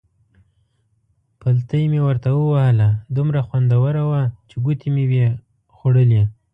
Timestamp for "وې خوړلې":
5.11-6.23